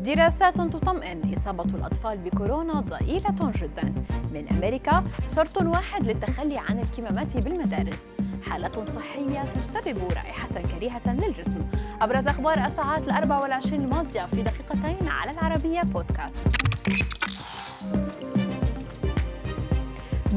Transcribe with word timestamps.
دراسات 0.00 0.54
تطمئن 0.54 1.34
إصابة 1.34 1.64
الأطفال 1.64 2.18
بكورونا 2.18 2.80
ضئيلة 2.80 3.34
جدا. 3.40 3.94
من 4.34 4.48
أمريكا 4.48 5.04
شرط 5.36 5.62
واحد 5.62 6.06
للتخلي 6.06 6.58
عن 6.58 6.78
الكمامات 6.78 7.36
بالمدارس. 7.36 8.06
حالة 8.42 8.84
صحية 8.84 9.44
تسبب 9.64 9.98
رائحة 10.16 10.48
كريهة 10.48 11.02
للجسم. 11.06 11.60
أبرز 12.02 12.28
أخبار 12.28 12.66
الساعات 12.66 13.08
الأربع 13.08 13.38
والعشرين 13.38 13.84
الماضية 13.84 14.22
في 14.22 14.42
دقيقتين 14.42 15.08
على 15.08 15.30
العربية 15.30 15.82
بودكاست. 15.82 16.48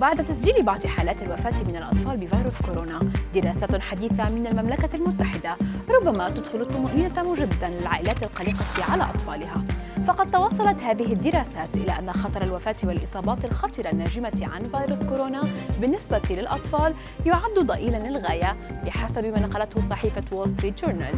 بعد 0.04 0.25
تسجيل 0.25 0.65
بعض 0.65 0.88
حالات 0.88 1.21
الوفاة 1.21 1.63
من 1.63 1.75
الأطفال 1.75 2.17
بفيروس 2.17 2.61
كورونا 2.61 2.99
دراسات 3.36 3.81
حديثة 3.81 4.29
من 4.29 4.47
المملكة 4.47 4.95
المتحدة. 4.95 5.57
ربما 5.89 6.29
تدخل 6.29 6.61
الطمأنينة 6.61 7.31
مجددا 7.31 7.69
للعائلات 7.69 8.23
القلقة 8.23 8.92
على 8.92 9.04
أطفالها. 9.04 9.64
فقد 10.07 10.31
توصلت 10.31 10.81
هذه 10.81 11.14
الدراسات 11.14 11.75
إلى 11.75 12.00
أن 12.00 12.14
خطر 12.14 12.43
الوفاة 12.43 12.75
والإصابات 12.83 13.45
الخطرة 13.45 13.89
الناجمة 13.92 14.42
عن 14.42 14.64
فيروس 14.64 15.04
كورونا 15.04 15.43
بالنسبة 15.81 16.21
للأطفال 16.29 16.93
يعد 17.25 17.59
ضئيلا 17.59 17.97
للغاية 17.97 18.57
بحسب 18.86 19.25
ما 19.25 19.39
نقلته 19.39 19.81
صحيفة 19.81 20.23
وول 20.31 20.50
ستريت 20.50 20.81
جورنال 20.81 21.15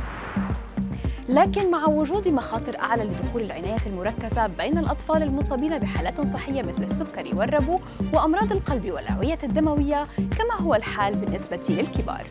لكن 1.29 1.71
مع 1.71 1.85
وجود 1.85 2.27
مخاطر 2.27 2.79
أعلى 2.79 3.03
لدخول 3.03 3.41
العناية 3.41 3.85
المركزة 3.85 4.47
بين 4.47 4.77
الأطفال 4.77 5.23
المصابين 5.23 5.77
بحالات 5.77 6.27
صحية 6.27 6.61
مثل 6.61 6.83
السكري 6.83 7.33
والربو 7.33 7.79
وأمراض 8.13 8.51
القلب 8.51 8.91
والأوعية 8.91 9.37
الدموية 9.43 10.03
كما 10.17 10.55
هو 10.61 10.75
الحال 10.75 11.15
بالنسبة 11.15 11.61
للكبار. 11.69 12.25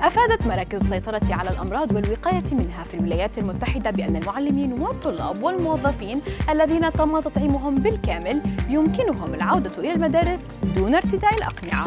أفادت 0.00 0.46
مراكز 0.46 0.80
السيطرة 0.80 1.20
على 1.30 1.50
الأمراض 1.50 1.92
والوقاية 1.92 2.44
منها 2.52 2.84
في 2.84 2.94
الولايات 2.94 3.38
المتحدة 3.38 3.90
بأن 3.90 4.16
المعلمين 4.16 4.82
والطلاب 4.82 5.42
والموظفين 5.42 6.20
الذين 6.50 6.92
تم 6.92 7.20
تطعيمهم 7.20 7.74
بالكامل 7.74 8.42
يمكنهم 8.68 9.34
العودة 9.34 9.78
إلى 9.78 9.92
المدارس 9.92 10.42
دون 10.76 10.94
ارتداء 10.94 11.34
الأقنعة. 11.34 11.86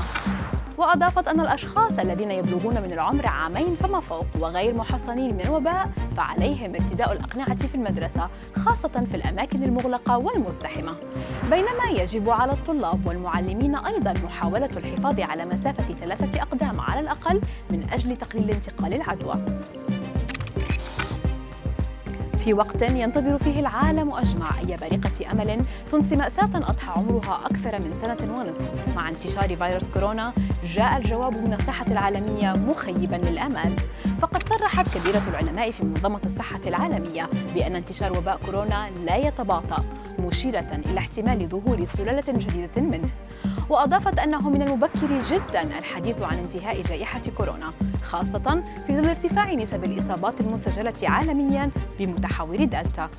وأضافت 0.78 1.28
أن 1.28 1.40
الأشخاص 1.40 2.00
الذين 2.00 2.32
يبلغون 2.32 2.82
من 2.82 2.92
العمر 2.92 3.28
عامين 3.28 3.76
فما 3.76 4.00
فوق 4.00 4.26
وغير 4.42 4.74
محصنين 4.74 5.34
من 5.36 5.42
الوباء 5.42 5.90
فعليهم 6.18 6.76
ارتداء 6.76 7.14
الأقنعة 7.14 7.56
في 7.56 7.76
المدرسة 7.76 8.30
خاصة 8.56 9.02
في 9.12 9.16
الأماكن 9.16 9.64
المغلقة 9.64 10.18
والمزدحمة. 10.18 10.92
بينما 11.50 12.02
يجب 12.02 12.30
على 12.30 12.52
الطلاب 12.52 13.08
والمعلمين 13.08 13.76
أيضا 13.76 14.14
محاولة 14.24 14.70
الحفاظ 14.78 15.20
على 15.20 15.46
مسافة 15.46 15.94
ثلاثة 15.94 16.42
أقدام 16.42 16.82
على 16.82 17.00
الأقل 17.00 17.42
من 17.70 17.90
أجل 17.94 18.18
تقليل 18.18 18.52
انتقال 18.52 18.94
العدوى. 18.94 19.36
في 22.48 22.54
وقت 22.54 22.82
ينتظر 22.82 23.38
فيه 23.38 23.60
العالم 23.60 24.14
أجمع. 24.14 24.50
أي 24.60 24.66
بارقة 24.66 25.32
أمل 25.32 25.62
تنسي 25.92 26.16
مأساة 26.16 26.50
أضحى 26.56 26.92
عمرها 26.92 27.40
أكثر 27.46 27.82
من 27.86 27.92
سنة 28.02 28.40
ونصف. 28.40 28.96
مع 28.96 29.10
انتشار 29.10 29.56
فيروس 29.56 29.90
كورونا 29.90 30.34
جاء 30.76 30.98
الجواب 30.98 31.34
من 31.34 31.54
الصحة 31.54 31.86
العالمية 31.86 32.54
مخيبا 32.54 33.16
للآمال 33.16 33.74
فقد 34.22 34.44
صرحت 34.44 34.98
كبيرة 34.98 35.22
العلماء 35.30 35.72
في 35.72 35.86
منظمة 35.86 36.22
الصحة 36.26 36.62
العالمية 36.68 37.30
بأن 37.56 37.76
انتشار 37.76 38.18
وباء 38.18 38.40
كورونا 38.46 38.90
لا 39.04 39.16
يتباطأ 39.16 39.82
مشيرة 40.20 40.82
إلى 40.86 40.98
احتمال 40.98 41.50
ظهور 41.50 41.86
سلالة 41.86 42.34
جديدة 42.34 42.82
منه. 42.82 43.10
وأضافت 43.70 44.20
أنه 44.20 44.50
من 44.50 44.62
المبكر 44.62 45.22
جدا 45.22 45.62
الحديث 45.78 46.22
عن 46.22 46.38
انتهاء 46.38 46.82
جائحة 46.82 47.22
كورونا 47.38 47.72
خاصة 48.04 48.64
في 48.88 49.02
ظل 49.02 49.10
ارتفاع 49.10 49.54
نسب 49.54 49.84
الإصابات 49.84 50.42
المسجلة 50.42 50.94
عالميا 51.04 51.72
بمتحور 52.00 52.64
دلتا. 52.64 53.10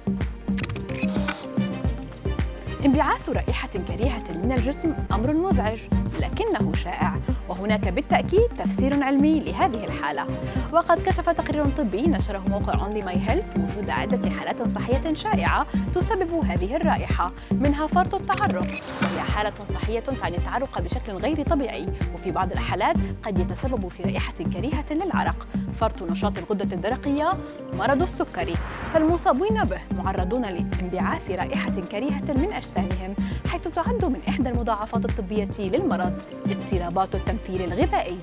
انبعاث 2.84 3.30
رائحة 3.30 3.68
كريهة 3.68 4.24
من 4.44 4.52
الجسم 4.52 4.92
أمر 5.12 5.32
مزعج 5.32 5.78
لكنه 6.20 6.72
شائع 6.72 7.14
وهناك 7.48 7.88
بالتأكيد 7.88 8.48
تفسير 8.58 9.04
علمي 9.04 9.40
لهذه 9.40 9.84
الحالة. 9.84 10.26
وقد 10.72 11.02
كشف 11.02 11.30
تقرير 11.30 11.68
طبي 11.68 12.02
نشره 12.02 12.42
موقع 12.50 12.72
Only 12.72 13.04
My 13.04 13.30
Health 13.30 13.58
وجود 13.58 13.90
عدة 13.90 14.30
حالات 14.30 14.70
صحية 14.70 15.14
شائعة 15.14 15.66
تسبب 15.94 16.44
هذه 16.44 16.76
الرائحة 16.76 17.30
منها 17.50 17.86
فرط 17.86 18.14
التعرق. 18.14 18.66
وهي 19.02 19.20
حالة 19.20 19.54
صحية 19.74 20.00
تعني 20.00 20.36
التعرق 20.36 20.80
بشكل 20.80 21.12
غير 21.12 21.42
طبيعي 21.42 21.86
وفي 22.14 22.30
بعض 22.30 22.52
الحالات 22.52 22.96
قد 23.22 23.38
يتسبب 23.38 23.88
في 23.88 24.02
رائحة 24.02 24.32
كريهة 24.32 24.86
للعرق. 24.90 25.46
فرط 25.80 26.02
نشاط 26.02 26.38
الغدة 26.38 26.74
الدرقية 26.76 27.32
مرض 27.78 28.02
السكري. 28.02 28.54
فالمصابين 28.92 29.64
به 29.64 29.80
معرضون 29.98 30.42
لانبعاث 30.42 31.30
رائحة 31.30 31.70
كريهة 31.70 32.24
من 32.28 32.52
أجسامهم 32.68 33.14
حيث 33.46 33.68
تعد 33.68 34.04
من 34.04 34.20
إحدى 34.28 34.48
المضاعفات 34.48 35.04
الطبية 35.04 35.48
للمرض 35.58 36.12
اضطرابات 36.46 37.14
التمثيل 37.14 37.72
الغذائي. 37.72 38.18